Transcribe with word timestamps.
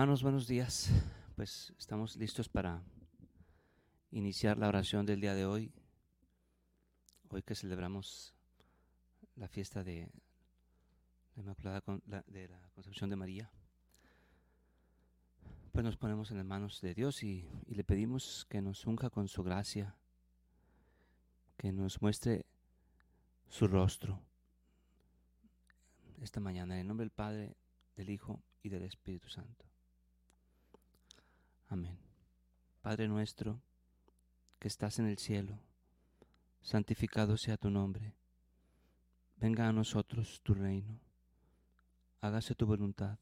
Hermanos, 0.00 0.22
buenos 0.22 0.46
días. 0.46 0.90
Pues 1.36 1.74
estamos 1.78 2.16
listos 2.16 2.48
para 2.48 2.82
iniciar 4.10 4.56
la 4.56 4.66
oración 4.66 5.04
del 5.04 5.20
día 5.20 5.34
de 5.34 5.44
hoy. 5.44 5.74
Hoy 7.28 7.42
que 7.42 7.54
celebramos 7.54 8.34
la 9.36 9.46
fiesta 9.46 9.84
de 9.84 10.10
la 11.36 11.42
Inmaculada 11.42 11.82
de 12.28 12.48
la 12.48 12.70
Concepción 12.70 13.10
de 13.10 13.16
María. 13.16 13.50
Pues 15.70 15.84
nos 15.84 15.98
ponemos 15.98 16.30
en 16.30 16.38
las 16.38 16.46
manos 16.46 16.80
de 16.80 16.94
Dios 16.94 17.22
y, 17.22 17.46
y 17.66 17.74
le 17.74 17.84
pedimos 17.84 18.46
que 18.48 18.62
nos 18.62 18.86
unja 18.86 19.10
con 19.10 19.28
su 19.28 19.42
gracia, 19.42 19.94
que 21.58 21.72
nos 21.72 22.00
muestre 22.00 22.46
su 23.50 23.68
rostro 23.68 24.18
esta 26.22 26.40
mañana 26.40 26.76
en 26.76 26.80
el 26.80 26.88
nombre 26.88 27.04
del 27.04 27.12
Padre, 27.12 27.54
del 27.96 28.08
Hijo 28.08 28.42
y 28.62 28.70
del 28.70 28.84
Espíritu 28.84 29.28
Santo. 29.28 29.69
Amén. 31.70 31.98
Padre 32.82 33.08
nuestro, 33.08 33.58
que 34.58 34.68
estás 34.68 34.98
en 34.98 35.06
el 35.06 35.16
cielo, 35.16 35.58
santificado 36.60 37.38
sea 37.38 37.56
tu 37.56 37.70
nombre. 37.70 38.12
Venga 39.36 39.66
a 39.66 39.72
nosotros 39.72 40.42
tu 40.42 40.52
reino. 40.52 41.00
Hágase 42.20 42.54
tu 42.54 42.66
voluntad 42.66 43.18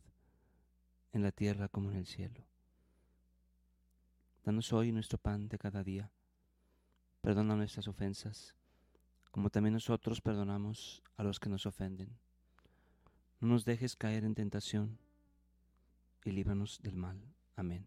en 1.13 1.23
la 1.23 1.31
tierra 1.31 1.69
como 1.69 1.93
en 1.93 1.99
el 1.99 2.07
cielo. 2.07 2.45
Danos 4.45 4.73
hoy 4.73 4.91
nuestro 4.91 5.19
pan 5.19 5.49
de 5.49 5.59
cada 5.59 5.85
día. 5.85 6.11
Perdona 7.21 7.55
nuestras 7.55 7.87
ofensas, 7.87 8.57
como 9.31 9.49
también 9.49 9.75
nosotros 9.75 10.21
perdonamos 10.21 11.05
a 11.17 11.23
los 11.23 11.39
que 11.39 11.49
nos 11.49 11.67
ofenden 11.67 12.19
no 13.41 13.49
nos 13.49 13.65
dejes 13.65 13.95
caer 13.95 14.25
en 14.25 14.35
tentación 14.35 14.99
y 16.25 16.33
líbranos 16.33 16.81
del 16.83 16.97
mal. 16.97 17.23
Amén. 17.55 17.87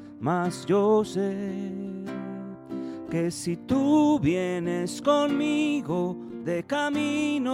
mas 0.21 0.65
yo 0.67 1.03
sé 1.03 1.35
que 3.09 3.31
si 3.31 3.57
tú 3.57 4.19
vienes 4.19 5.01
conmigo 5.01 6.15
de 6.45 6.63
camino, 6.63 7.49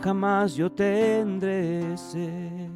jamás 0.00 0.54
yo 0.54 0.70
tendré 0.70 1.96
sed. 1.98 2.70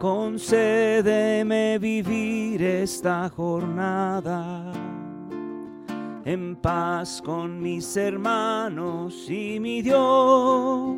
Concédeme 0.00 1.78
vivir 1.78 2.62
esta 2.62 3.28
jornada 3.28 4.72
en 6.26 6.56
paz 6.56 7.22
con 7.24 7.62
mis 7.62 7.96
hermanos 7.96 9.30
y 9.30 9.60
mi 9.60 9.80
Dios. 9.80 10.96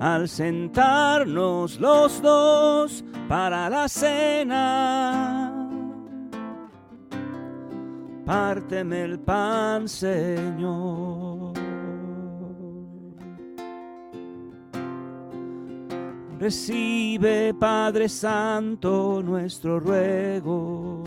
Al 0.00 0.26
sentarnos 0.28 1.78
los 1.78 2.22
dos 2.22 3.04
para 3.28 3.68
la 3.68 3.86
cena, 3.88 5.52
párteme 8.24 9.02
el 9.02 9.20
pan, 9.20 9.86
Señor. 9.86 11.52
Recibe, 16.40 17.52
Padre 17.54 18.08
Santo, 18.08 19.22
nuestro 19.22 19.78
ruego 19.78 21.04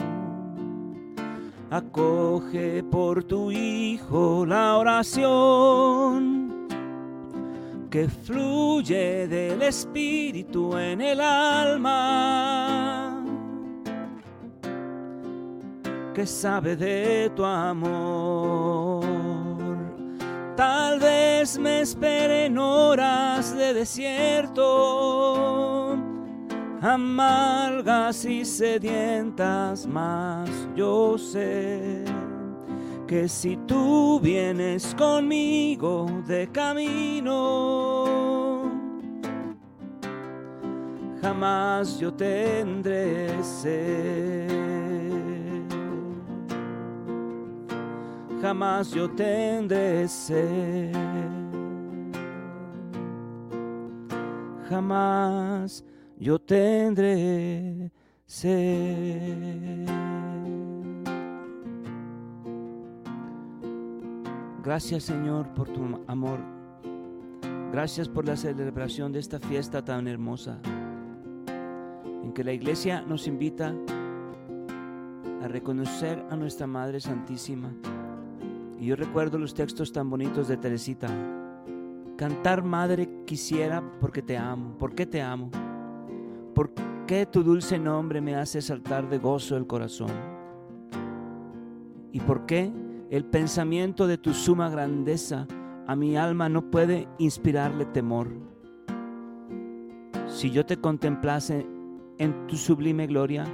acoge 1.75 2.81
por 2.84 3.24
tu 3.25 3.52
Hijo 3.52 4.46
la 4.46 4.78
oración 4.78 6.68
que 7.90 8.08
fluye 8.08 9.28
del 9.28 9.62
Espíritu 9.62 10.78
en 10.78 11.02
el 11.02 11.19
alma, 11.19 13.22
que 16.14 16.25
sabe 16.25 16.78
de 16.78 17.30
tu 17.35 17.44
amor. 17.44 19.03
Tal 20.56 21.00
vez 21.00 21.59
me 21.59 21.81
esperen 21.81 22.58
horas 22.58 23.53
de 23.53 23.74
desierto 23.74 24.64
amargas 26.85 28.25
y 28.25 28.46
sedientas, 28.46 29.87
mas 29.87 30.49
yo 30.76 31.17
sé 31.17 32.05
que 33.08 33.28
si 33.28 33.58
tú 33.66 34.20
vienes 34.20 34.93
conmigo 34.93 36.05
de 36.28 36.47
camino, 36.52 37.26
jamás 41.23 41.99
yo 41.99 42.14
tendré 42.14 43.43
sed. 43.43 44.47
Jamás 48.43 48.91
yo 48.91 49.09
tendré 49.09 50.08
sed. 50.08 50.93
Jamás 54.70 55.84
yo 56.20 56.40
tendré 56.40 57.91
sed. 58.26 59.88
Gracias 64.64 65.03
Señor 65.03 65.53
por 65.53 65.70
tu 65.70 65.82
amor. 66.08 66.40
Gracias 67.72 68.08
por 68.08 68.26
la 68.26 68.35
celebración 68.35 69.12
de 69.12 69.20
esta 69.20 69.40
fiesta 69.40 69.84
tan 69.84 70.08
hermosa 70.08 70.59
en 72.23 72.34
que 72.34 72.44
la 72.44 72.53
iglesia 72.53 73.02
nos 73.02 73.28
invita 73.28 73.76
a 75.44 75.47
reconocer 75.47 76.26
a 76.29 76.35
nuestra 76.35 76.66
Madre 76.66 77.00
Santísima. 77.00 77.72
Y 78.79 78.88
yo 78.88 78.96
recuerdo 78.96 79.38
los 79.38 79.53
textos 79.53 79.91
tan 79.91 80.09
bonitos 80.09 80.47
de 80.47 80.58
Teresita. 80.58 81.08
Cantar 82.18 82.64
Madre 82.64 83.23
quisiera 83.26 83.84
porque 84.00 84.22
te 84.22 84.38
amo. 84.38 84.78
¿Por 84.79 84.96
qué 84.96 85.06
te 85.06 85.22
amo? 85.22 85.52
¿Por 86.55 86.72
qué 87.05 87.25
tu 87.25 87.43
dulce 87.43 87.78
nombre 87.78 88.22
me 88.22 88.35
hace 88.35 88.61
saltar 88.61 89.09
de 89.09 89.17
gozo 89.17 89.57
el 89.57 89.67
corazón? 89.67 90.09
¿Y 92.11 92.22
por 92.22 92.46
qué 92.46 92.72
El 93.11 93.25
pensamiento 93.25 94.07
de 94.07 94.17
tu 94.17 94.34
suma 94.34 94.67
grandeza 94.69 95.47
a 95.85 95.96
mi 95.96 96.17
alma 96.17 96.49
no 96.49 96.72
puede 96.72 97.07
inspirarle 97.19 97.85
temor. 97.85 98.29
Si 100.28 100.49
yo 100.49 100.66
te 100.66 100.78
contemplase 100.78 101.67
en 102.17 102.47
tu 102.47 102.58
sublime 102.58 103.05
gloria, 103.05 103.46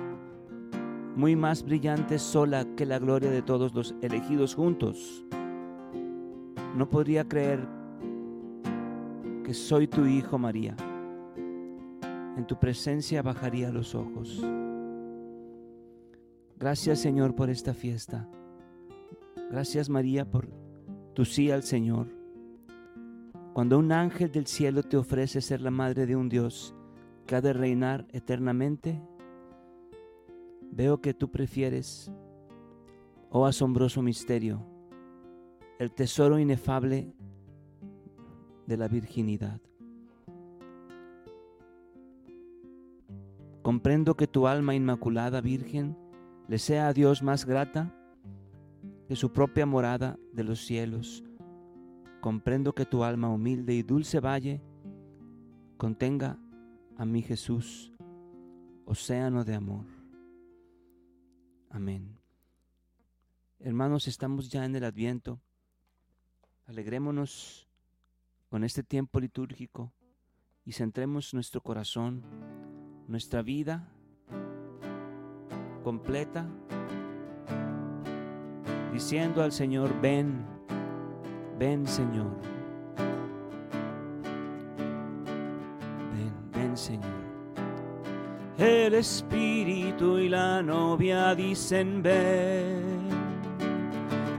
muy 1.16 1.36
más 1.36 1.64
brillante 1.64 2.18
sola 2.18 2.66
que 2.78 2.86
la 2.86 2.98
gloria 2.98 3.30
de 3.30 3.42
todos 3.42 3.74
los 3.74 3.94
elegidos 4.02 4.56
juntos, 4.56 5.26
no 6.78 6.90
podría 6.90 7.28
creer 7.28 7.68
que 9.44 9.54
soy 9.54 9.88
tu 9.88 10.06
hijo 10.06 10.38
María. 10.38 10.76
En 12.38 12.48
tu 12.48 12.58
presencia 12.58 13.22
bajaría 13.22 13.72
los 13.72 13.94
ojos. 13.96 14.42
Gracias 16.58 17.00
Señor 17.00 17.36
por 17.36 17.50
esta 17.50 17.74
fiesta. 17.74 18.28
Gracias 19.50 19.90
María 19.90 20.30
por 20.30 20.48
tu 21.14 21.26
sí 21.26 21.52
al 21.52 21.64
Señor. 21.64 22.08
Cuando 23.54 23.78
un 23.78 23.92
ángel 23.92 24.32
del 24.32 24.48
cielo 24.48 24.82
te 24.82 24.96
ofrece 24.96 25.42
ser 25.42 25.62
la 25.62 25.72
madre 25.72 26.06
de 26.06 26.16
un 26.16 26.30
Dios 26.30 26.74
que 27.28 27.36
ha 27.36 27.42
de 27.42 27.52
reinar 27.52 28.08
eternamente, 28.12 29.02
veo 30.72 31.02
que 31.02 31.14
tú 31.14 31.30
prefieres, 31.30 32.12
oh 33.30 33.46
asombroso 33.46 34.02
misterio, 34.02 34.66
el 35.80 35.92
tesoro 35.92 36.40
inefable 36.40 37.14
de 38.68 38.78
la 38.78 38.88
virginidad. 38.88 39.60
Comprendo 43.72 44.18
que 44.18 44.28
tu 44.28 44.48
alma 44.48 44.76
inmaculada 44.76 45.40
virgen 45.40 45.98
le 46.50 46.60
sea 46.60 46.90
a 46.90 46.94
Dios 46.94 47.24
más 47.24 47.46
grata 47.46 47.96
que 49.08 49.16
su 49.16 49.32
propia 49.32 49.66
morada 49.66 50.20
de 50.34 50.44
los 50.44 50.60
cielos. 50.66 51.24
Comprendo 52.20 52.76
que 52.76 52.86
tu 52.86 53.06
alma 53.06 53.30
humilde 53.30 53.74
y 53.74 53.82
dulce 53.82 54.20
valle 54.20 54.62
contenga 55.78 56.38
a 56.98 57.06
mi 57.06 57.22
Jesús, 57.22 57.94
océano 58.84 59.46
de 59.46 59.56
amor. 59.56 59.86
Amén. 61.70 62.20
Hermanos, 63.58 64.06
estamos 64.10 64.50
ya 64.50 64.66
en 64.66 64.76
el 64.76 64.84
Adviento. 64.84 65.40
Alegrémonos 66.68 67.70
con 68.50 68.66
este 68.66 68.84
tiempo 68.84 69.22
litúrgico 69.22 69.94
y 70.66 70.74
centremos 70.74 71.34
nuestro 71.34 71.62
corazón, 71.62 72.22
nuestra 73.12 73.42
vida 73.42 73.86
completa, 75.84 76.48
diciendo 78.94 79.44
al 79.44 79.52
Señor, 79.52 79.92
ven, 80.02 80.46
ven 81.60 81.86
Señor, 81.86 82.32
ven, 86.14 86.34
ven 86.54 86.78
Señor. 86.78 87.22
El 88.58 88.94
Espíritu 88.94 90.18
y 90.18 90.30
la 90.30 90.62
novia 90.62 91.36
dicen 91.36 92.02
ven, 92.02 93.10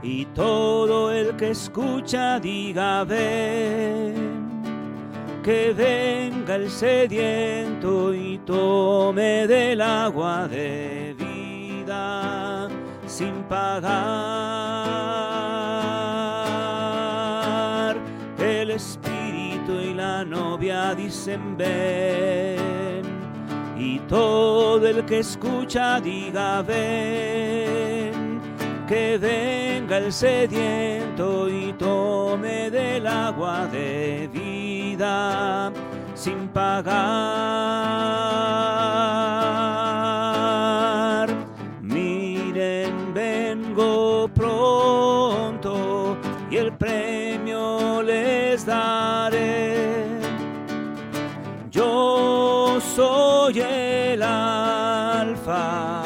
y 0.01 0.25
todo 0.33 1.11
el 1.11 1.35
que 1.35 1.51
escucha 1.51 2.39
diga 2.39 3.03
ven 3.03 4.42
que 5.43 5.73
venga 5.73 6.55
el 6.55 6.69
sediento 6.69 8.13
y 8.13 8.37
tome 8.45 9.45
del 9.45 9.81
agua 9.81 10.47
de 10.47 11.13
vida 11.17 12.69
sin 13.05 13.43
pagar. 13.43 13.91
El 18.39 18.71
Espíritu 18.71 19.73
y 19.73 19.93
la 19.93 20.23
novia 20.23 20.95
dicen 20.95 21.57
ven, 21.57 23.03
y 23.77 23.99
todo 24.07 24.87
el 24.87 25.03
que 25.03 25.19
escucha 25.19 25.99
diga 25.99 26.61
ven, 26.61 27.92
que 28.87 29.17
venga 29.17 29.97
el 29.97 30.11
sediento 30.11 31.49
y 31.49 31.73
tome 31.73 32.69
del 32.69 33.07
agua 33.07 33.67
de 33.67 34.29
vida 34.31 35.71
sin 36.13 36.47
pagar. 36.49 36.93
Miren, 41.81 43.13
vengo 43.13 44.29
pronto 44.33 46.17
y 46.49 46.57
el 46.57 46.73
premio 46.73 48.01
les 48.01 48.65
daré. 48.65 50.03
Yo 51.71 52.79
soy 52.81 53.59
el 53.61 54.21
alfa 54.21 56.03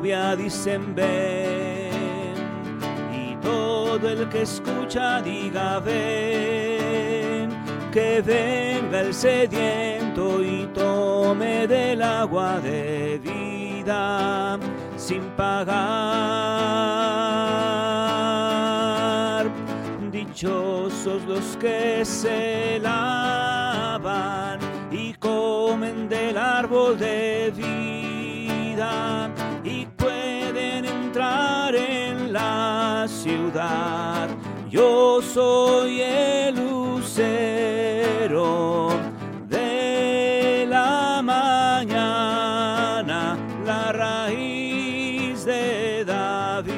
dicen 0.00 0.94
ven, 0.94 2.36
y 3.12 3.34
todo 3.42 4.08
el 4.08 4.28
que 4.28 4.42
escucha 4.42 5.20
diga 5.20 5.80
ven, 5.80 7.50
que 7.90 8.22
venga 8.22 9.00
el 9.00 9.12
sediento 9.12 10.42
y 10.42 10.66
tome 10.72 11.66
del 11.66 12.00
agua 12.02 12.60
de 12.60 13.18
vida 13.22 14.56
sin 14.96 15.22
pagar. 15.36 15.88
Dichosos 20.12 21.24
los 21.26 21.56
que 21.56 22.04
se 22.04 22.78
lavan 22.80 24.60
y 24.92 25.14
comen 25.14 26.08
del 26.08 26.38
árbol 26.38 26.96
de 26.98 27.52
vida 27.54 27.77
la 32.38 33.06
ciudad. 33.08 34.28
Yo 34.70 35.20
soy 35.22 36.00
el 36.02 36.54
lucero 36.54 37.70
de 39.48 40.66
la 40.68 41.20
mañana, 41.34 43.20
la 43.64 43.92
raíz 43.92 45.44
de 45.44 46.04
David. 46.04 46.76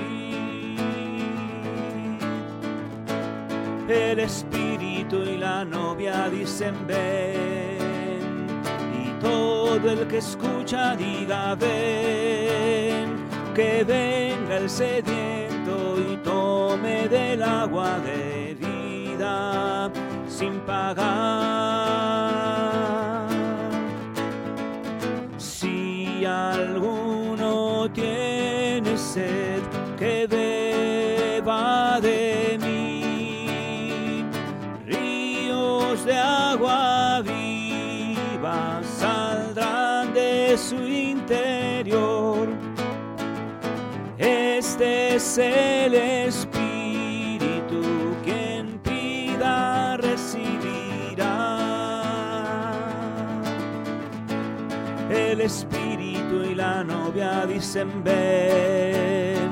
El 3.88 4.21
espíritu 4.21 5.17
y 5.23 5.37
la 5.37 5.64
novia 5.64 6.29
dicen 6.31 6.75
ven, 6.87 8.61
y 9.02 9.07
todo 9.21 9.90
el 9.90 10.07
que 10.07 10.19
escucha 10.19 10.97
diga 10.97 11.57
ven, 11.57 13.07
que 13.55 13.85
venga 13.85 14.57
el 14.59 14.71
sediento 14.71 15.39
y 16.00 16.16
tome 16.19 17.09
del 17.09 17.42
agua 17.42 17.99
de 18.00 18.57
vida 18.59 19.90
sin 20.28 20.61
pagar. 20.61 21.00
Si 25.37 26.25
alguno 26.25 27.90
tiene 27.92 28.97
sed, 28.97 29.61
que 29.99 30.26
beba 30.26 32.00
de 32.00 32.59
mí. 32.62 34.25
Ríos 34.87 36.04
de 36.04 36.16
agua 36.16 37.23
viva 37.23 38.80
saldrán 38.83 40.14
de 40.14 40.57
su 40.57 40.89
es 45.14 45.38
el 45.38 45.95
Espíritu 45.95 47.83
quien 48.23 48.79
pida 48.79 49.97
recibirá. 49.97 51.26
El 55.11 55.40
Espíritu 55.40 56.45
y 56.49 56.55
la 56.55 56.85
novia 56.85 57.45
dicen 57.47 58.05
ven, 58.05 59.50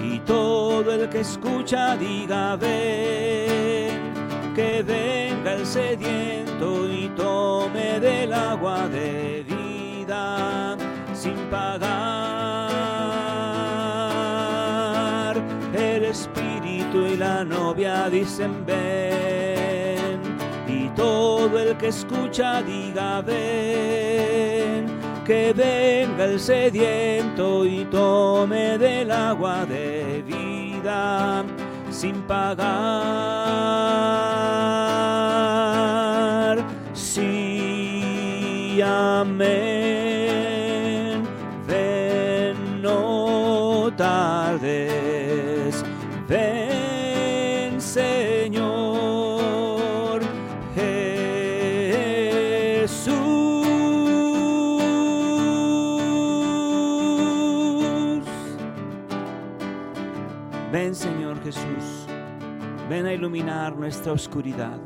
y 0.00 0.20
todo 0.20 0.92
el 0.92 1.08
que 1.08 1.20
escucha 1.20 1.96
diga 1.96 2.56
ven, 2.56 4.12
que 4.54 4.82
venga 4.84 5.54
el 5.54 5.66
sediento 5.66 6.88
y 6.88 7.08
tome 7.16 7.98
del 7.98 8.32
agua 8.32 8.86
de 8.88 9.44
vida 9.48 10.76
sin 11.12 11.34
pagar. 11.50 12.31
La 16.94 17.42
novia 17.44 18.08
dicen 18.10 18.66
ven, 18.66 20.20
y 20.68 20.88
todo 20.90 21.58
el 21.58 21.76
que 21.78 21.88
escucha 21.88 22.62
diga 22.62 23.22
ven, 23.22 24.86
que 25.24 25.52
venga 25.54 26.24
el 26.26 26.38
sediento 26.38 27.64
y 27.64 27.86
tome 27.86 28.76
del 28.76 29.10
agua 29.10 29.64
de 29.64 30.22
vida 30.26 31.44
sin 31.90 32.22
pagar. 32.22 32.62
Sí, 36.92 38.80
amén. 38.82 40.01
Ven 63.02 63.10
a 63.10 63.14
iluminar 63.14 63.76
nuestra 63.76 64.12
oscuridad. 64.12 64.78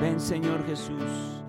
Ven, 0.00 0.18
Señor 0.18 0.64
Jesús. 0.64 1.44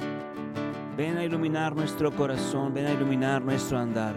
Ven 0.98 1.18
a 1.18 1.24
iluminar 1.24 1.74
nuestro 1.74 2.12
corazón. 2.12 2.74
Ven 2.74 2.86
a 2.86 2.92
iluminar 2.92 3.42
nuestro 3.42 3.80
andar. 3.80 4.14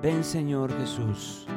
Ven, 0.00 0.22
Señor 0.22 0.70
Jesús. 0.78 1.48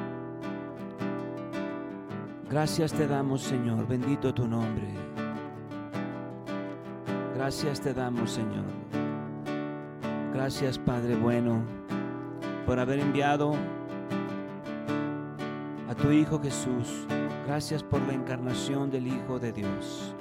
Gracias 2.49 2.91
te 2.93 3.05
damos, 3.05 3.43
Señor. 3.43 3.87
Bendito 3.87 4.33
tu 4.33 4.47
nombre. 4.47 4.87
Gracias 7.35 7.79
te 7.79 7.93
damos, 7.93 8.31
Señor. 8.31 8.65
Gracias, 10.33 10.79
Padre 10.79 11.15
bueno, 11.15 11.61
por 12.65 12.79
haber 12.79 13.01
enviado 13.01 13.53
a 15.87 15.93
tu 15.93 16.09
Hijo 16.09 16.41
Jesús. 16.41 17.05
Gracias 17.47 17.81
por 17.81 18.01
la 18.01 18.11
encarnación 18.11 18.91
del 18.91 19.07
Hijo 19.07 19.39
de 19.39 19.53
Dios, 19.53 20.13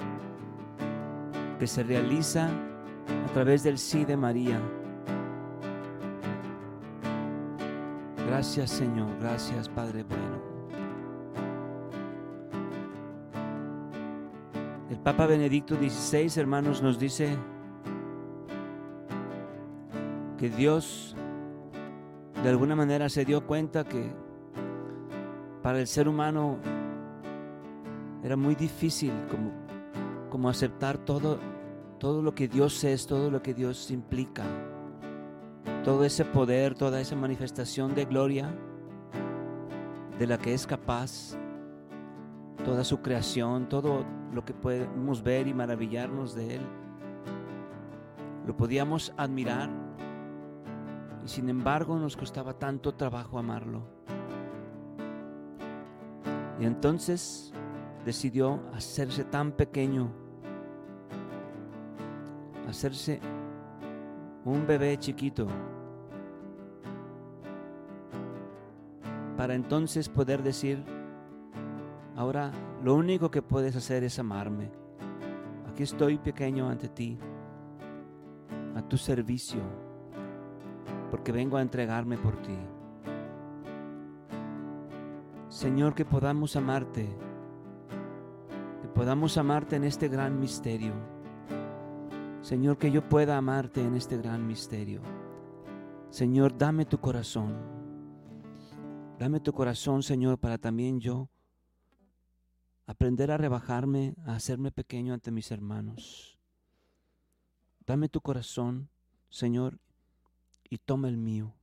que 1.59 1.67
se 1.67 1.83
realiza 1.83 2.47
a 2.47 3.33
través 3.33 3.63
del 3.63 3.77
sí 3.77 4.05
de 4.05 4.15
María. 4.15 4.61
Gracias, 8.27 8.71
Señor. 8.71 9.09
Gracias, 9.19 9.67
Padre 9.67 10.03
bueno. 10.03 10.41
El 14.89 14.97
Papa 14.99 15.25
Benedicto 15.25 15.75
XVI, 15.75 16.39
hermanos, 16.39 16.81
nos 16.81 16.97
dice 16.97 17.35
que 20.37 20.49
Dios 20.49 21.13
de 22.41 22.47
alguna 22.47 22.77
manera 22.77 23.09
se 23.09 23.25
dio 23.25 23.45
cuenta 23.45 23.83
que 23.83 24.13
para 25.61 25.81
el 25.81 25.87
ser 25.87 26.07
humano 26.07 26.57
era 28.27 28.35
muy 28.35 28.55
difícil 28.55 29.13
como, 29.31 29.53
como 30.29 30.49
aceptar 30.49 30.97
todo, 30.97 31.39
todo 31.97 32.21
lo 32.21 32.35
que 32.35 32.49
Dios 32.49 32.83
es, 32.83 33.07
todo 33.07 33.31
lo 33.31 33.41
que 33.41 33.53
Dios 33.53 33.89
implica, 33.89 34.43
todo 35.85 36.03
ese 36.03 36.25
poder, 36.25 36.75
toda 36.75 36.99
esa 36.99 37.15
manifestación 37.15 37.95
de 37.95 38.03
gloria 38.03 38.53
de 40.19 40.27
la 40.27 40.37
que 40.37 40.53
es 40.53 40.67
capaz, 40.67 41.37
toda 42.65 42.83
su 42.83 43.01
creación, 43.01 43.69
todo 43.69 44.05
lo 44.33 44.43
que 44.43 44.53
podemos 44.53 45.23
ver 45.23 45.47
y 45.47 45.53
maravillarnos 45.53 46.35
de 46.35 46.55
Él. 46.55 46.67
Lo 48.45 48.57
podíamos 48.57 49.13
admirar 49.15 49.69
y 51.23 51.29
sin 51.29 51.47
embargo 51.47 51.97
nos 51.97 52.17
costaba 52.17 52.59
tanto 52.59 52.93
trabajo 52.93 53.39
amarlo. 53.39 53.87
Y 56.59 56.65
entonces 56.65 57.53
decidió 58.07 58.61
hacerse 58.73 59.25
tan 59.25 59.51
pequeño, 59.51 60.09
hacerse 62.69 63.19
un 64.45 64.65
bebé 64.65 64.97
chiquito, 64.97 65.45
para 69.35 69.55
entonces 69.55 70.07
poder 70.07 70.41
decir, 70.41 70.81
ahora 72.15 72.53
lo 72.81 72.95
único 72.95 73.29
que 73.29 73.41
puedes 73.41 73.75
hacer 73.75 74.05
es 74.05 74.17
amarme. 74.19 74.71
Aquí 75.69 75.83
estoy 75.83 76.17
pequeño 76.17 76.69
ante 76.69 76.87
ti, 76.87 77.19
a 78.73 78.81
tu 78.83 78.95
servicio, 78.97 79.59
porque 81.11 81.33
vengo 81.33 81.57
a 81.57 81.61
entregarme 81.61 82.17
por 82.17 82.37
ti. 82.37 82.57
Señor, 85.49 85.93
que 85.93 86.05
podamos 86.05 86.55
amarte, 86.55 87.26
podamos 88.97 89.37
amarte 89.37 89.75
en 89.75 89.83
este 89.83 90.07
gran 90.07 90.39
misterio. 90.39 90.91
Señor, 92.41 92.79
que 92.79 92.89
yo 92.89 93.07
pueda 93.07 93.37
amarte 93.37 93.79
en 93.79 93.93
este 93.93 94.17
gran 94.17 94.47
misterio. 94.47 95.03
Señor, 96.09 96.57
dame 96.57 96.83
tu 96.83 96.97
corazón. 96.97 97.55
Dame 99.19 99.39
tu 99.39 99.53
corazón, 99.53 100.01
Señor, 100.01 100.39
para 100.39 100.57
también 100.57 100.99
yo 100.99 101.29
aprender 102.87 103.29
a 103.29 103.37
rebajarme, 103.37 104.15
a 104.25 104.33
hacerme 104.33 104.71
pequeño 104.71 105.13
ante 105.13 105.29
mis 105.29 105.51
hermanos. 105.51 106.39
Dame 107.85 108.09
tu 108.09 108.19
corazón, 108.19 108.89
Señor, 109.29 109.77
y 110.71 110.79
toma 110.79 111.07
el 111.07 111.17
mío. 111.17 111.53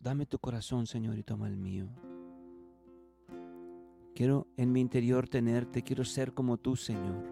Dame 0.00 0.26
tu 0.26 0.40
corazón, 0.40 0.88
Señor, 0.88 1.16
y 1.16 1.22
toma 1.22 1.46
el 1.46 1.56
mío. 1.56 2.11
Quiero 4.14 4.46
en 4.56 4.72
mi 4.72 4.80
interior 4.80 5.28
tenerte, 5.28 5.82
quiero 5.82 6.04
ser 6.04 6.34
como 6.34 6.58
tú, 6.58 6.76
Señor. 6.76 7.24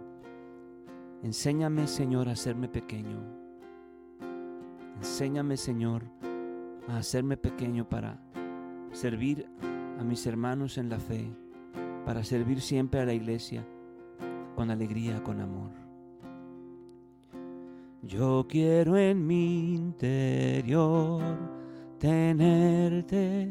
Enséñame, 1.22 1.87
Señor, 1.87 2.28
a 2.28 2.32
hacerme 2.32 2.68
pequeño. 2.68 3.20
Enséñame, 4.96 5.56
Señor, 5.56 6.04
a 6.88 6.96
hacerme 6.96 7.37
pequeño 7.37 7.88
para 7.88 8.18
servir 8.92 9.46
a 9.99 10.04
mis 10.04 10.26
hermanos 10.26 10.78
en 10.78 10.88
la 10.88 10.99
fe, 10.99 11.30
para 12.06 12.25
servir 12.25 12.60
siempre 12.60 13.00
a 13.00 13.04
la 13.04 13.12
iglesia 13.12 13.66
con 14.56 14.70
alegría, 14.70 15.22
con 15.22 15.40
amor. 15.40 15.70
Yo 18.02 18.46
quiero 18.49 18.96
en 18.96 19.26
mi 19.26 19.75
interior 19.75 21.22
tenerte, 21.99 23.50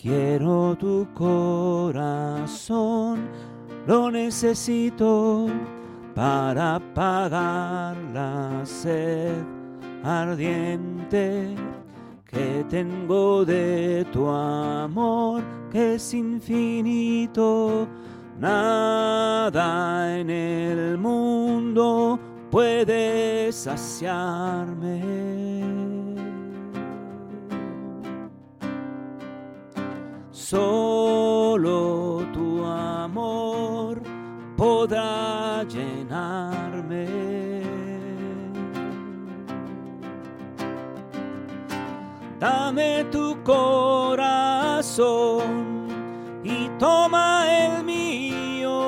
quiero 0.00 0.76
tu 0.76 1.06
corazón, 1.14 1.98
lo 3.86 4.10
necesito 4.10 5.46
para 6.14 6.76
apagar 6.76 7.96
la 8.12 8.62
sed 8.64 9.44
ardiente 10.02 11.54
que 12.24 12.64
tengo 12.70 13.44
de 13.44 14.06
tu 14.12 14.26
amor, 14.28 15.42
que 15.70 15.96
es 15.96 16.14
infinito. 16.14 17.86
Nada 18.38 20.18
en 20.18 20.30
el 20.30 20.96
mundo 20.96 22.18
puede 22.50 23.52
saciarme. 23.52 25.00
Solo 30.50 32.26
tu 32.32 32.64
amor 32.64 34.02
podrá 34.56 35.62
llenarme. 35.62 37.06
Dame 42.40 43.04
tu 43.12 43.40
corazón 43.44 45.06
y 46.42 46.68
toma 46.80 47.46
el 47.46 47.84
mío. 47.84 48.80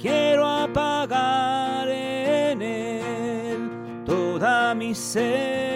Quiero 0.00 0.46
apagar 0.46 1.90
en 1.90 2.62
él 2.62 3.70
toda 4.06 4.74
mi 4.74 4.94
sed. 4.94 5.67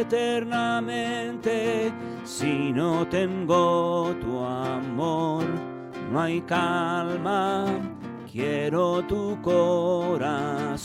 Eternamente. 0.00 1.92
Si 2.24 2.72
no 2.72 3.06
tengo 3.06 4.14
tu 4.20 4.38
amor, 4.38 5.44
no 6.10 6.20
hay 6.20 6.40
calma. 6.42 7.66
Quiero 8.30 9.02
tu 9.06 9.40
corazón 9.42 10.78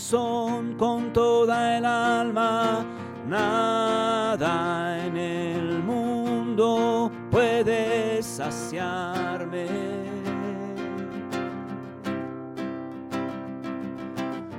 con 0.76 1.12
toda 1.12 1.78
el 1.78 1.84
alma. 1.84 2.84
Nada 3.28 5.04
en 5.04 5.16
el 5.16 5.82
mundo 5.82 7.10
puede 7.30 8.22
saciarme. 8.22 9.66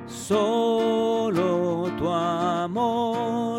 Solo 0.08 1.90
tu 1.98 2.10
amor 2.10 3.57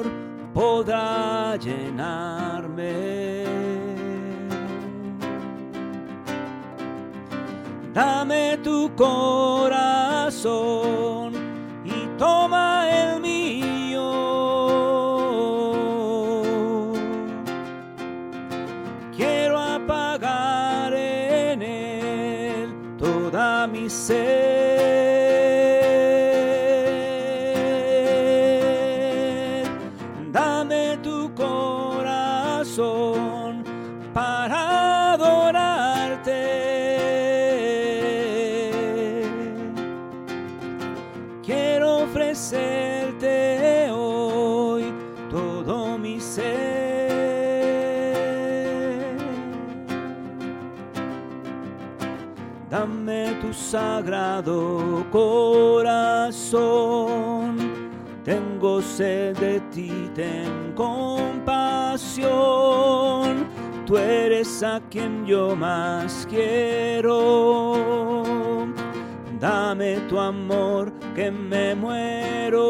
llenarme. 1.69 2.95
Dame 7.93 8.59
tu 8.63 8.91
corazón 8.97 10.39
Quiero 41.49 42.03
ofrecerte 42.03 43.91
hoy 43.91 44.93
todo 45.31 45.97
mi 45.97 46.21
ser. 46.21 46.47
Dame 52.69 53.33
tu 53.41 53.55
sagrado 53.55 55.07
corazón. 55.11 56.37
Tengo 58.23 58.83
sed 58.83 59.39
de 59.39 59.61
ti, 59.73 60.11
ten 60.15 60.75
compasión. 60.75 62.29
Tú 63.87 63.97
eres 63.97 64.63
a 64.63 64.83
quien 64.91 65.25
yo 65.25 65.57
más 65.57 66.27
quiero. 66.29 67.73
Dame 69.41 69.97
tu 70.11 70.19
amor 70.19 70.98
que 71.19 71.33
me 71.33 71.75
muero. 71.75 72.67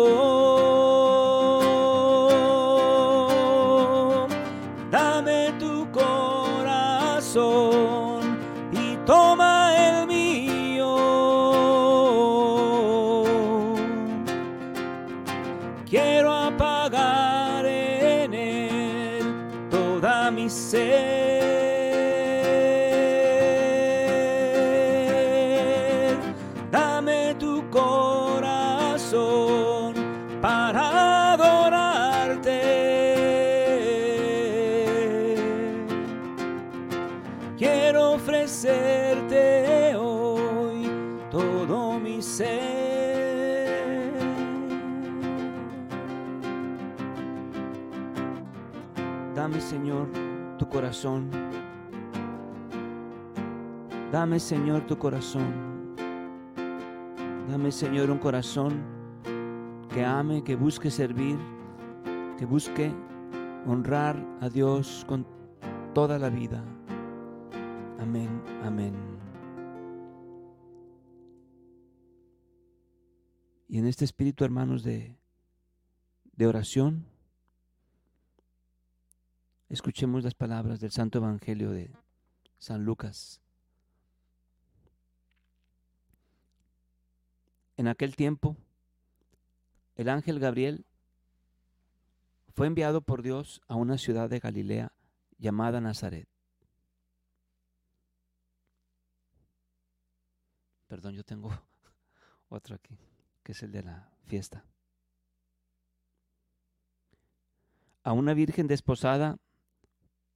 Dame 4.91 5.53
tu 5.59 5.87
corazón 5.93 7.78
Señor, 49.69 50.09
tu 50.57 50.67
corazón. 50.67 51.29
Dame, 54.11 54.41
Señor, 54.41 54.87
tu 54.87 54.97
corazón. 54.97 55.95
Dame, 57.51 57.71
Señor, 57.71 58.11
un 58.11 58.17
corazón 58.17 58.83
que 59.93 60.03
ame, 60.03 60.43
que 60.43 60.57
busque 60.57 60.91
servir, 60.91 61.37
que 62.39 62.47
busque 62.47 62.95
honrar 63.67 64.17
a 64.41 64.49
Dios 64.49 65.05
con 65.07 65.27
toda 65.93 66.19
la 66.19 66.31
vida. 66.31 66.65
Amén, 67.99 68.43
amén. 68.65 68.95
Y 73.69 73.77
en 73.77 73.87
este 73.87 74.07
espíritu, 74.07 74.47
hermanos, 74.47 74.83
de, 74.83 75.15
de 76.33 76.47
oración, 76.47 77.05
escuchemos 79.69 80.25
las 80.25 80.35
palabras 80.35 80.81
del 80.81 80.91
Santo 80.91 81.19
Evangelio 81.19 81.71
de 81.71 81.91
San 82.59 82.85
Lucas. 82.85 83.41
En 87.77 87.87
aquel 87.87 88.17
tiempo, 88.17 88.57
el 89.95 90.09
ángel 90.09 90.41
Gabriel 90.41 90.85
fue 92.55 92.67
enviado 92.67 93.03
por 93.03 93.23
Dios 93.23 93.61
a 93.69 93.77
una 93.77 93.99
ciudad 93.99 94.29
de 94.29 94.41
Galilea 94.41 94.93
llamada 95.39 95.81
Nazaret. 95.81 96.29
Perdón, 100.89 101.15
yo 101.15 101.23
tengo 101.23 101.51
otro 102.49 102.75
aquí, 102.75 102.99
que 103.45 103.53
es 103.53 103.63
el 103.63 103.71
de 103.71 103.83
la 103.83 104.11
fiesta. 104.25 104.65
A 108.03 108.13
una 108.13 108.33
virgen 108.33 108.67
desposada 108.67 109.39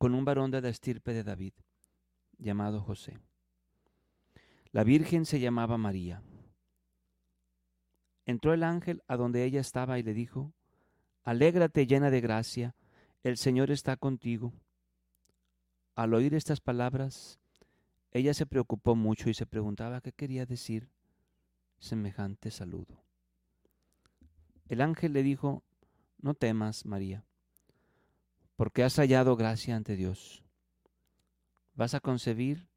con 0.02 0.16
un 0.16 0.24
varón 0.24 0.50
de 0.50 0.60
la 0.60 0.68
estirpe 0.68 1.14
de 1.14 1.22
David, 1.22 1.52
llamado 2.36 2.80
José. 2.80 3.20
La 4.72 4.82
virgen 4.82 5.24
se 5.24 5.38
llamaba 5.38 5.78
María. 5.78 6.24
Entró 8.26 8.52
el 8.52 8.64
ángel 8.64 9.04
a 9.06 9.16
donde 9.16 9.44
ella 9.44 9.60
estaba 9.60 10.00
y 10.00 10.02
le 10.02 10.12
dijo, 10.12 10.52
Alégrate 11.22 11.86
llena 11.86 12.10
de 12.10 12.20
gracia, 12.20 12.74
el 13.22 13.36
Señor 13.36 13.70
está 13.70 13.96
contigo. 13.96 14.52
Al 15.94 16.14
oír 16.14 16.34
estas 16.34 16.60
palabras, 16.60 17.38
ella 18.10 18.34
se 18.34 18.44
preocupó 18.44 18.96
mucho 18.96 19.30
y 19.30 19.34
se 19.34 19.46
preguntaba 19.46 20.00
qué 20.00 20.10
quería 20.10 20.46
decir 20.46 20.88
semejante 21.78 22.50
saludo. 22.50 23.04
El 24.68 24.80
ángel 24.80 25.12
le 25.12 25.22
dijo, 25.22 25.62
No 26.20 26.34
temas, 26.34 26.86
María, 26.86 27.24
porque 28.62 28.84
has 28.84 28.94
hallado 28.94 29.34
gracia 29.34 29.74
ante 29.74 29.96
Dios. 29.96 30.44
Vas 31.74 31.94
a 31.94 32.00
concebir 32.00 32.68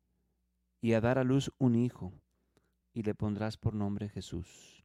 y 0.81 0.93
a 0.93 0.99
dar 0.99 1.19
a 1.19 1.23
luz 1.23 1.53
un 1.59 1.75
hijo, 1.75 2.11
y 2.91 3.03
le 3.03 3.13
pondrás 3.13 3.57
por 3.57 3.75
nombre 3.75 4.09
Jesús. 4.09 4.83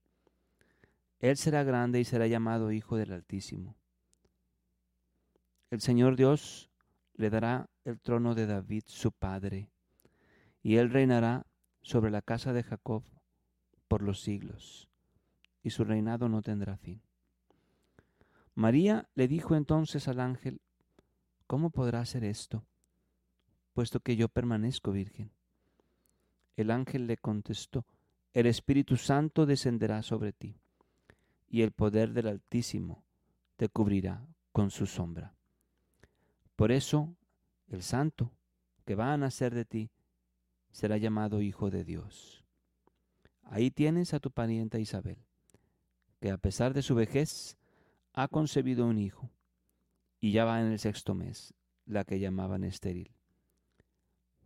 Él 1.18 1.38
será 1.38 1.64
grande 1.64 2.00
y 2.00 2.04
será 2.04 2.26
llamado 2.26 2.70
Hijo 2.70 2.98
del 2.98 3.14
Altísimo. 3.14 3.78
El 5.70 5.80
Señor 5.80 6.16
Dios 6.16 6.70
le 7.14 7.30
dará 7.30 7.70
el 7.86 7.98
trono 7.98 8.34
de 8.34 8.44
David, 8.44 8.82
su 8.84 9.10
padre, 9.10 9.70
y 10.62 10.76
él 10.76 10.90
reinará 10.90 11.46
sobre 11.80 12.10
la 12.10 12.20
casa 12.20 12.52
de 12.52 12.62
Jacob 12.62 13.04
por 13.88 14.02
los 14.02 14.20
siglos, 14.20 14.90
y 15.62 15.70
su 15.70 15.82
reinado 15.82 16.28
no 16.28 16.42
tendrá 16.42 16.76
fin. 16.76 17.00
María 18.54 19.08
le 19.14 19.28
dijo 19.28 19.56
entonces 19.56 20.06
al 20.06 20.20
ángel, 20.20 20.60
¿cómo 21.50 21.70
podrá 21.70 22.06
ser 22.06 22.22
esto, 22.22 22.64
puesto 23.72 23.98
que 23.98 24.14
yo 24.14 24.28
permanezco 24.28 24.92
virgen? 24.92 25.32
El 26.54 26.70
ángel 26.70 27.08
le 27.08 27.16
contestó, 27.16 27.84
el 28.32 28.46
Espíritu 28.46 28.96
Santo 28.96 29.46
descenderá 29.46 30.04
sobre 30.04 30.32
ti, 30.32 30.54
y 31.48 31.62
el 31.62 31.72
poder 31.72 32.12
del 32.12 32.28
Altísimo 32.28 33.02
te 33.56 33.68
cubrirá 33.68 34.24
con 34.52 34.70
su 34.70 34.86
sombra. 34.86 35.34
Por 36.54 36.70
eso, 36.70 37.16
el 37.66 37.82
santo 37.82 38.30
que 38.84 38.94
va 38.94 39.12
a 39.12 39.16
nacer 39.16 39.52
de 39.52 39.64
ti 39.64 39.90
será 40.70 40.98
llamado 40.98 41.42
Hijo 41.42 41.68
de 41.68 41.82
Dios. 41.82 42.44
Ahí 43.42 43.72
tienes 43.72 44.14
a 44.14 44.20
tu 44.20 44.30
parienta 44.30 44.78
Isabel, 44.78 45.18
que 46.20 46.30
a 46.30 46.38
pesar 46.38 46.74
de 46.74 46.82
su 46.82 46.94
vejez 46.94 47.56
ha 48.12 48.28
concebido 48.28 48.86
un 48.86 48.98
hijo, 48.98 49.32
y 50.20 50.32
ya 50.32 50.44
va 50.44 50.60
en 50.60 50.70
el 50.70 50.78
sexto 50.78 51.14
mes, 51.14 51.54
la 51.86 52.04
que 52.04 52.20
llamaban 52.20 52.64
estéril, 52.64 53.10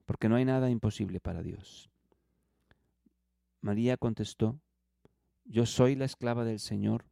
porque 0.07 0.29
no 0.29 0.37
hay 0.37 0.45
nada 0.45 0.71
imposible 0.71 1.21
para 1.21 1.43
Dios. 1.43 1.91
María 3.61 3.97
contestó, 3.97 4.61
Yo 5.45 5.67
soy 5.67 5.97
la 5.97 6.05
esclava 6.05 6.45
del 6.45 6.61
Señor, 6.61 7.07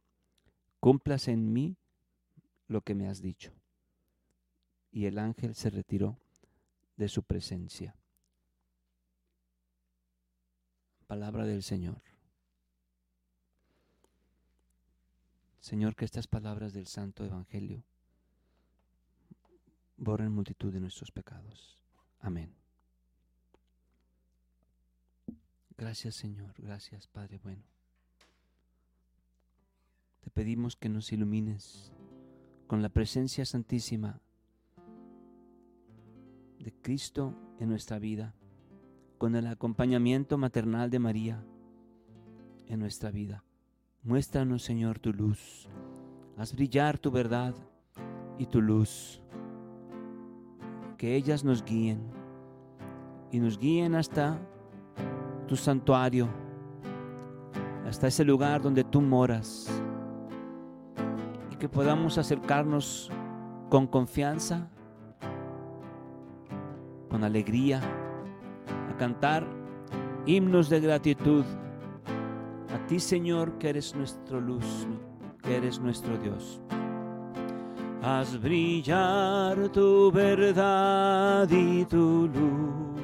cumplas 0.79 1.27
en 1.27 1.51
mí 1.51 1.77
lo 2.67 2.81
que 2.81 2.95
me 2.95 3.07
has 3.07 3.21
dicho. 3.21 3.53
Y 4.91 5.05
el 5.05 5.17
ángel 5.17 5.55
se 5.55 5.69
retiró 5.69 6.17
de 6.95 7.09
su 7.09 7.23
presencia. 7.23 7.95
Palabra 11.07 11.45
del 11.45 11.63
Señor. 11.63 12.01
Señor, 15.59 15.95
que 15.95 16.05
estas 16.05 16.27
palabras 16.27 16.73
del 16.73 16.87
Santo 16.87 17.25
Evangelio 17.25 17.83
borren 20.03 20.31
multitud 20.31 20.71
de 20.71 20.79
nuestros 20.79 21.11
pecados. 21.11 21.77
Amén. 22.19 22.53
Gracias 25.77 26.15
Señor, 26.15 26.53
gracias 26.57 27.07
Padre 27.07 27.39
bueno. 27.43 27.63
Te 30.21 30.29
pedimos 30.29 30.75
que 30.75 30.87
nos 30.89 31.11
ilumines 31.11 31.91
con 32.67 32.81
la 32.81 32.89
presencia 32.89 33.45
santísima 33.45 34.21
de 36.59 36.71
Cristo 36.81 37.35
en 37.59 37.69
nuestra 37.69 37.99
vida, 37.99 38.33
con 39.17 39.35
el 39.35 39.47
acompañamiento 39.47 40.37
maternal 40.37 40.89
de 40.89 40.99
María 40.99 41.43
en 42.67 42.79
nuestra 42.79 43.11
vida. 43.11 43.43
Muéstranos, 44.01 44.63
Señor, 44.63 44.99
tu 44.99 45.13
luz. 45.13 45.67
Haz 46.37 46.53
brillar 46.53 46.97
tu 46.97 47.11
verdad 47.11 47.53
y 48.37 48.45
tu 48.45 48.61
luz. 48.61 49.22
Que 51.03 51.17
ellas 51.17 51.43
nos 51.43 51.65
guíen 51.65 51.99
y 53.29 53.37
nos 53.37 53.59
guíen 53.59 53.93
hasta 53.93 54.39
tu 55.49 55.57
santuario, 55.57 56.29
hasta 57.85 58.07
ese 58.07 58.23
lugar 58.23 58.61
donde 58.61 58.85
tú 58.85 59.01
moras 59.01 59.67
que 61.59 61.67
podamos 61.67 62.17
acercarnos 62.17 63.11
con 63.69 63.85
confianza, 63.85 64.69
con 67.09 67.25
alegría, 67.25 67.81
a 68.89 68.95
cantar 68.95 69.45
himnos 70.25 70.69
de 70.69 70.79
gratitud 70.79 71.43
a 72.73 72.87
ti 72.87 73.01
Señor 73.01 73.57
que 73.57 73.71
eres 73.71 73.93
nuestro 73.93 74.39
luz, 74.39 74.87
que 75.41 75.57
eres 75.57 75.81
nuestro 75.81 76.17
Dios. 76.17 76.61
Haz 78.03 78.37
brillar 78.37 79.69
tu 79.69 80.11
verdad 80.11 81.49
y 81.49 81.85
tu 81.85 82.27
luz. 82.27 83.01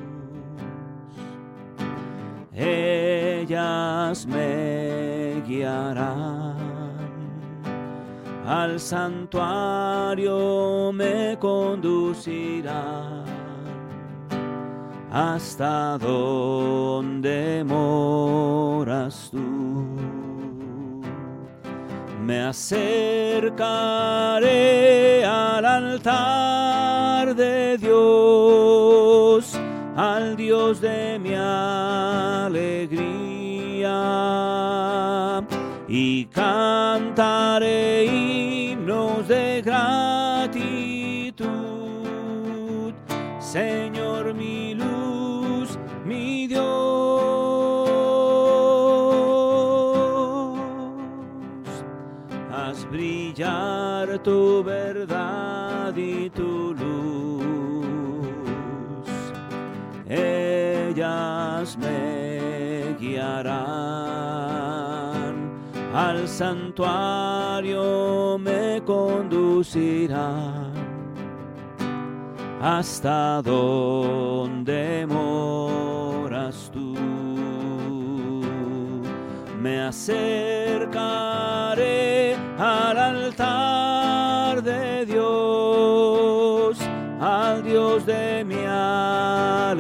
Ellas 2.54 4.28
me 4.28 5.42
guiarán 5.48 6.58
al 8.46 8.80
santuario 8.80 10.32
me 10.92 11.38
conducirá 11.40 13.24
hasta 15.12 15.98
donde 15.98 17.64
moras 17.64 19.30
tú. 19.32 20.19
Me 22.30 22.42
acercaré 22.44 23.66
al 25.26 25.66
altar 25.66 27.34
de 27.36 27.76
Dios, 27.80 29.60
al 29.96 30.38
Dios 30.38 30.80
de 30.80 31.18
mi 31.18 31.34
alegría 31.34 32.54
y 35.88 36.26
cantaré 36.26 38.06
himnos 38.06 39.28
de 39.28 39.64
gratitud, 39.64 41.34
Señor 43.40 44.36
mi 44.36 44.76
luz, 44.76 45.80
mi 46.06 46.46
Dios. 46.46 46.89
Tu 54.24 54.64
verdad 54.64 55.94
y 55.96 56.30
tu 56.30 56.74
luz. 56.74 56.90
Ellas 60.08 61.78
me 61.78 62.96
guiarán 63.00 63.50
al 65.94 66.28
santuario 66.28 68.38
me 68.40 68.82
conducirá 68.86 70.70
hasta 72.62 73.42
donde 73.42 75.06
moras 75.08 76.70
tú. 76.74 76.96
Me 79.60 79.82
acercaré 79.82 80.96
al 82.58 83.19
al 87.20 87.64
Dios 87.64 88.06
de 88.06 88.44
mi 88.46 88.64
alegría. 88.66 89.80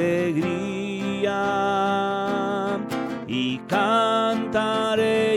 Y 3.27 3.57
cantaré 3.59 5.29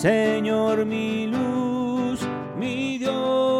Señor 0.00 0.86
mi 0.86 1.26
luz, 1.26 2.20
mi 2.56 2.98
Dios, 2.98 3.57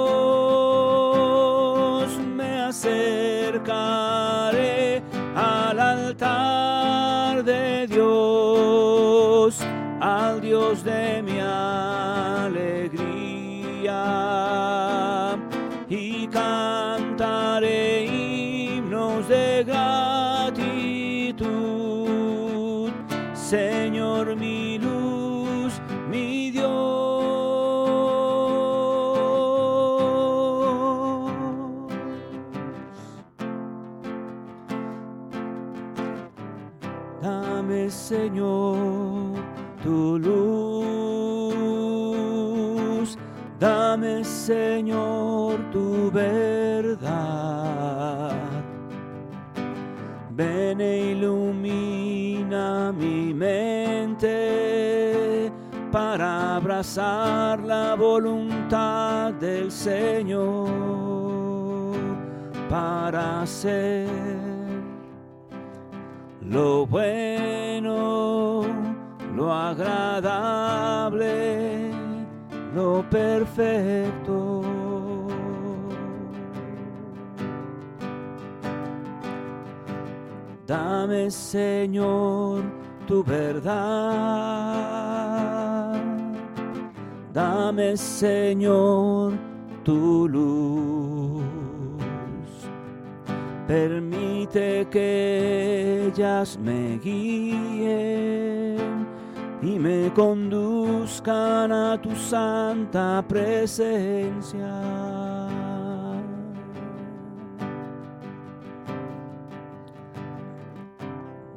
Señor, 44.49 45.61
tu 45.71 46.11
verdad. 46.11 47.13
Ven 50.31 50.81
e 50.81 51.11
ilumina 51.13 52.91
mi 52.91 53.35
mente 53.35 54.33
para 55.93 56.57
abrazar 56.57 57.61
la 57.61 57.95
voluntad 57.95 59.35
del 59.35 59.71
Señor, 59.71 60.65
para 62.71 63.45
ser 63.45 64.09
lo 66.41 66.87
bueno, 66.87 68.63
lo 69.37 69.53
agradable, 69.53 71.19
perfecto. 73.11 74.63
Dame, 80.67 81.31
Señor, 81.31 82.63
tu 83.07 83.25
verdad. 83.25 83.79
Dame, 87.33 87.97
Señor, 87.97 89.33
tu 89.83 90.29
luz. 90.29 91.43
Permite 93.67 94.87
que 94.91 96.09
ellas 96.09 96.59
me 96.59 96.99
guíen 96.99 98.79
y 99.63 99.79
me 99.79 100.13
conduzcan 100.15 101.73
a 101.73 102.01
tu 102.01 102.15
santa 102.15 103.25
presencia. 103.27 104.69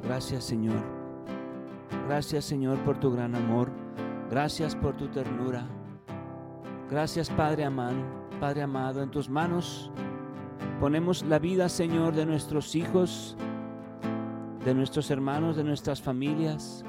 Gracias 0.02 0.44
Señor. 0.44 0.82
Gracias 2.06 2.44
Señor 2.44 2.78
por 2.80 2.98
tu 2.98 3.12
gran 3.12 3.34
amor. 3.34 3.70
Gracias 4.30 4.74
por 4.74 4.96
tu 4.96 5.08
ternura. 5.08 5.66
Gracias 6.90 7.30
Padre 7.30 7.64
amado, 7.64 7.96
Padre 8.40 8.62
amado, 8.62 9.02
en 9.02 9.10
tus 9.10 9.28
manos 9.28 9.90
ponemos 10.82 11.22
la 11.22 11.38
vida 11.38 11.68
Señor 11.68 12.12
de 12.12 12.26
nuestros 12.26 12.74
hijos, 12.74 13.36
de 14.64 14.74
nuestros 14.74 15.12
hermanos, 15.12 15.54
de 15.54 15.62
nuestras 15.62 16.02
familias. 16.02 16.84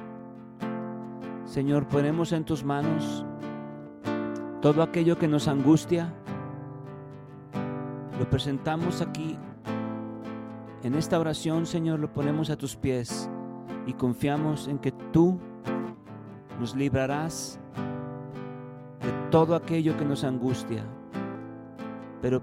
Señor, 1.53 1.87
ponemos 1.87 2.31
en 2.31 2.45
tus 2.45 2.63
manos 2.63 3.23
todo 4.59 4.81
aquello 4.81 5.19
que 5.19 5.27
nos 5.27 5.47
angustia. 5.47 6.11
Lo 8.17 8.27
presentamos 8.27 9.01
aquí 9.01 9.37
en 10.81 10.95
esta 10.95 11.19
oración, 11.19 11.67
Señor, 11.67 11.99
lo 11.99 12.11
ponemos 12.11 12.49
a 12.49 12.57
tus 12.57 12.75
pies 12.75 13.29
y 13.85 13.93
confiamos 13.93 14.67
en 14.67 14.79
que 14.79 14.91
tú 15.11 15.39
nos 16.59 16.75
librarás 16.75 17.59
de 19.03 19.11
todo 19.29 19.55
aquello 19.55 19.95
que 19.95 20.05
nos 20.05 20.23
angustia. 20.23 20.83
Pero 22.19 22.41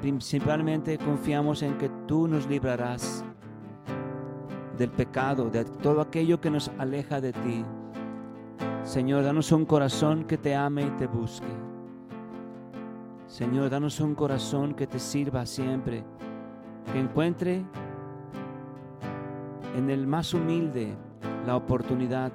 principalmente 0.00 0.98
confiamos 0.98 1.62
en 1.62 1.78
que 1.78 1.88
tú 2.08 2.26
nos 2.26 2.48
librarás 2.48 3.24
del 4.76 4.90
pecado, 4.90 5.48
de 5.48 5.64
todo 5.64 6.00
aquello 6.00 6.40
que 6.40 6.50
nos 6.50 6.72
aleja 6.76 7.20
de 7.20 7.32
ti. 7.32 7.64
Señor, 8.88 9.22
danos 9.22 9.52
un 9.52 9.66
corazón 9.66 10.24
que 10.24 10.38
te 10.38 10.56
ame 10.56 10.86
y 10.86 10.90
te 10.92 11.06
busque. 11.06 11.46
Señor, 13.26 13.68
danos 13.68 14.00
un 14.00 14.14
corazón 14.14 14.72
que 14.72 14.86
te 14.86 14.98
sirva 14.98 15.44
siempre 15.44 16.02
que 16.90 16.98
encuentre 16.98 17.66
en 19.76 19.90
el 19.90 20.06
más 20.06 20.32
humilde 20.32 20.96
la 21.46 21.54
oportunidad 21.56 22.32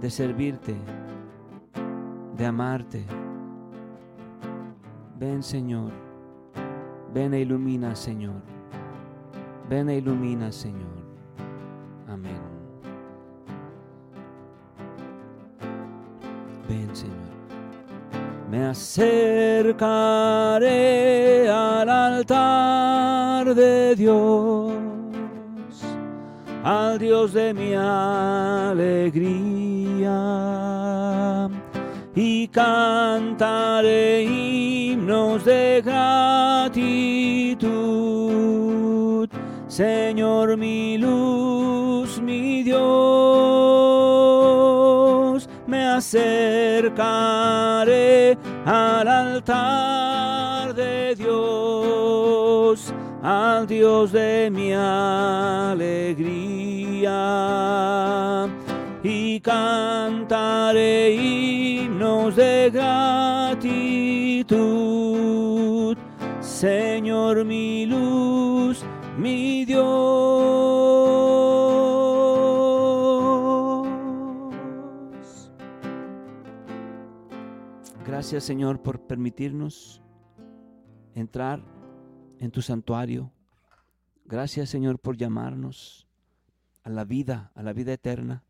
de 0.00 0.10
servirte, 0.10 0.74
de 2.36 2.46
amarte. 2.46 3.06
Ven 5.20 5.40
Señor, 5.40 5.92
ven 7.14 7.32
e 7.32 7.42
ilumina 7.42 7.94
Señor, 7.94 8.42
ven 9.70 9.88
e 9.88 9.98
ilumina 9.98 10.50
Señor. 10.50 10.91
Señor. 16.92 17.32
Me 18.50 18.66
acercaré 18.66 19.78
al 21.48 21.88
altar 21.88 23.54
de 23.54 23.94
Dios, 23.96 24.74
al 26.62 26.98
Dios 26.98 27.32
de 27.32 27.54
mi 27.54 27.72
alegría, 27.74 29.08
y 32.14 32.46
cantaré 32.48 34.24
himnos 34.24 35.46
de 35.46 35.80
gratitud, 35.82 37.62
Señor 39.66 40.58
mi 40.58 40.98
luz, 40.98 42.20
mi 42.20 42.62
Dios, 42.62 42.82
me 45.66 45.86
acercaré 46.72 48.38
al 48.64 49.06
altar 49.08 50.74
de 50.74 51.14
Dios, 51.14 52.94
al 53.22 53.66
Dios 53.66 54.12
de 54.12 54.50
mi 54.50 54.72
alegría, 54.72 55.90
y 59.02 59.40
cantaré 59.40 61.12
himnos 61.14 62.36
de 62.36 62.70
gratitud, 62.72 63.58
Señor 66.40 67.44
mi 67.44 67.84
luz, 67.86 68.82
mi 69.18 69.66
Dios. 69.66 70.51
Gracias 78.32 78.46
Señor 78.46 78.82
por 78.82 79.06
permitirnos 79.06 80.02
entrar 81.14 81.62
en 82.38 82.50
tu 82.50 82.62
santuario. 82.62 83.30
Gracias 84.24 84.70
Señor 84.70 84.98
por 84.98 85.18
llamarnos 85.18 86.08
a 86.82 86.88
la 86.88 87.04
vida, 87.04 87.52
a 87.54 87.62
la 87.62 87.74
vida 87.74 87.92
eterna. 87.92 88.42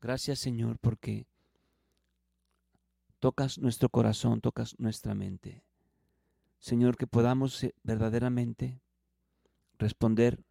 Gracias 0.00 0.38
Señor 0.38 0.78
porque 0.78 1.26
tocas 3.18 3.58
nuestro 3.58 3.90
corazón, 3.90 4.40
tocas 4.40 4.74
nuestra 4.78 5.14
mente. 5.14 5.62
Señor, 6.58 6.96
que 6.96 7.06
podamos 7.06 7.64
eh, 7.64 7.74
verdaderamente 7.82 8.80
responder 9.78 10.42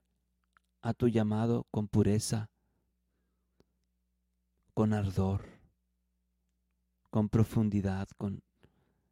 a 0.83 0.93
tu 0.93 1.07
llamado 1.07 1.65
con 1.71 1.87
pureza, 1.87 2.51
con 4.75 4.93
ardor, 4.93 5.54
con 7.15 7.29
profundidad, 7.29 8.09
con 8.17 8.43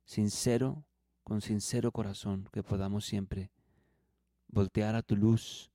sincero, 0.04 0.84
con 1.24 1.40
sincero 1.40 1.94
corazón, 1.94 2.50
que 2.52 2.62
podamos 2.62 3.06
siempre 3.06 3.50
voltear 4.50 4.96
a 4.96 5.04
tu 5.04 5.16
luz 5.16 5.72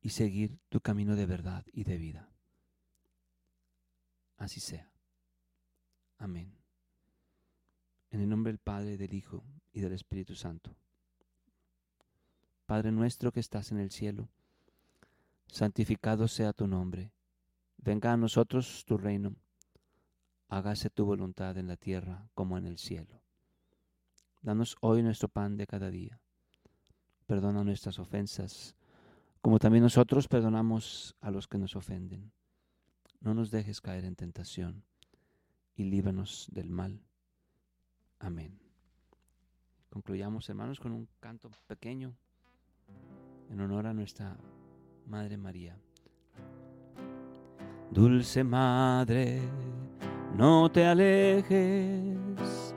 y 0.00 0.10
seguir 0.10 0.60
tu 0.68 0.80
camino 0.80 1.16
de 1.16 1.26
verdad 1.26 1.66
y 1.72 1.82
de 1.82 1.98
vida. 1.98 2.30
Así 4.36 4.60
sea. 4.60 4.88
Amén. 6.16 6.52
En 8.12 8.20
el 8.20 8.28
nombre 8.28 8.52
del 8.52 8.60
Padre, 8.60 8.96
del 8.96 9.12
Hijo 9.12 9.42
y 9.72 9.80
del 9.80 9.94
Espíritu 9.94 10.36
Santo. 10.36 10.76
Padre 12.66 12.92
nuestro 12.92 13.32
que 13.32 13.40
estás 13.40 13.72
en 13.72 13.80
el 13.80 13.90
cielo, 13.90 14.28
santificado 15.48 16.28
sea 16.28 16.52
tu 16.52 16.68
nombre. 16.68 17.10
Venga 17.78 18.12
a 18.12 18.16
nosotros 18.16 18.84
tu 18.86 18.96
reino. 18.96 19.34
Hágase 20.48 20.90
tu 20.90 21.04
voluntad 21.04 21.58
en 21.58 21.66
la 21.66 21.76
tierra 21.76 22.28
como 22.34 22.56
en 22.56 22.66
el 22.66 22.78
cielo. 22.78 23.20
Danos 24.42 24.76
hoy 24.80 25.02
nuestro 25.02 25.28
pan 25.28 25.56
de 25.56 25.66
cada 25.66 25.90
día. 25.90 26.20
Perdona 27.26 27.64
nuestras 27.64 27.98
ofensas, 27.98 28.76
como 29.40 29.58
también 29.58 29.82
nosotros 29.82 30.28
perdonamos 30.28 31.16
a 31.20 31.30
los 31.30 31.48
que 31.48 31.58
nos 31.58 31.74
ofenden. 31.74 32.32
No 33.20 33.34
nos 33.34 33.50
dejes 33.50 33.80
caer 33.80 34.04
en 34.04 34.14
tentación 34.14 34.84
y 35.74 35.84
líbranos 35.84 36.46
del 36.52 36.70
mal. 36.70 37.02
Amén. 38.20 38.58
Concluyamos, 39.90 40.48
hermanos, 40.48 40.78
con 40.78 40.92
un 40.92 41.08
canto 41.20 41.50
pequeño 41.66 42.14
en 43.50 43.60
honor 43.60 43.86
a 43.86 43.94
nuestra 43.94 44.36
Madre 45.06 45.36
María. 45.36 45.78
Dulce 47.90 48.44
Madre, 48.44 49.40
no 50.36 50.70
te 50.70 50.86
alejes, 50.86 52.74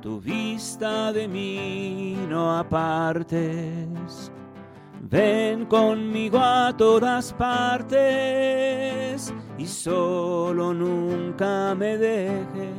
tu 0.00 0.20
vista 0.20 1.12
de 1.12 1.28
mí 1.28 2.16
no 2.28 2.58
apartes. 2.58 4.32
Ven 5.08 5.66
conmigo 5.66 6.40
a 6.40 6.76
todas 6.76 7.32
partes 7.32 9.32
y 9.56 9.66
solo 9.66 10.74
nunca 10.74 11.76
me 11.76 11.96
dejes. 11.96 12.74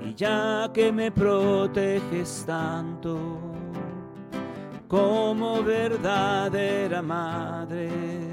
Y 0.00 0.14
ya 0.14 0.70
que 0.72 0.92
me 0.92 1.10
proteges 1.10 2.44
tanto, 2.46 3.40
como 4.86 5.64
verdadera 5.64 7.02
madre. 7.02 8.31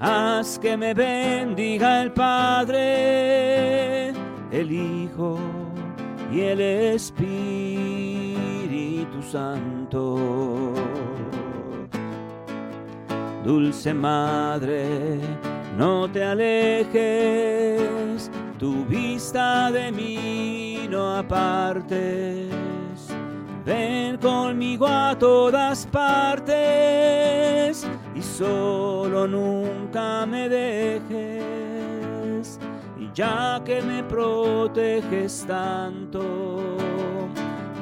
Haz 0.00 0.60
que 0.60 0.76
me 0.76 0.94
bendiga 0.94 2.02
el 2.02 2.12
Padre, 2.12 2.80
el 4.52 4.70
Hijo 4.70 5.40
y 6.32 6.40
el 6.40 6.60
Espíritu 6.60 7.26
Santo. 9.22 10.72
Dulce 13.44 13.92
Madre, 13.92 15.18
No 15.76 16.08
te 16.08 16.22
alejes, 16.22 17.50
tu 18.56 18.84
vista 18.84 19.72
de 19.72 19.90
mí 19.90 20.86
no 20.88 21.16
apartes. 21.16 22.48
Ven 23.64 24.16
conmigo 24.18 24.86
a 24.86 25.16
todas 25.18 25.86
partes 25.86 27.84
y 28.18 28.22
solo 28.22 29.28
nunca 29.28 30.26
me 30.26 30.48
dejes. 30.48 31.18
Y 32.98 33.08
ya 33.14 33.62
que 33.64 33.80
me 33.80 34.02
proteges 34.02 35.44
tanto 35.46 36.76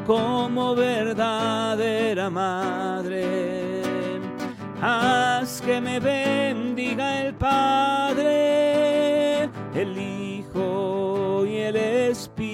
como 0.07 0.75
verdadera 0.75 2.29
madre, 2.29 3.81
haz 4.83 5.63
que 5.63 5.81
me 5.81 5.99
bendiga 6.01 7.23
el 7.23 7.35
Padre, 7.35 8.25
el 9.75 9.97
Hijo 9.97 11.47
y 11.47 11.57
el 11.57 11.77
Espíritu 11.77 12.47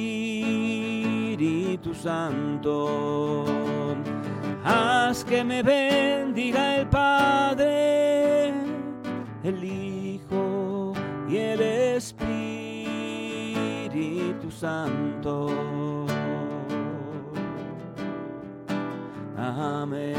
Santo. 1.95 3.43
Haz 4.65 5.25
que 5.25 5.43
me 5.43 5.63
bendiga 5.63 6.77
el 6.77 6.89
Padre, 6.89 8.55
el 9.43 9.65
Hijo 9.65 10.93
y 11.29 11.37
el 11.37 11.61
Espíritu 11.61 12.23
Santo. 14.51 15.49
Amén. 19.37 20.15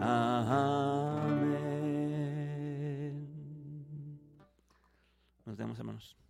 Amén. 0.00 0.74
Nos 5.46 5.56
vemos, 5.56 5.78
hermanos. 5.78 6.23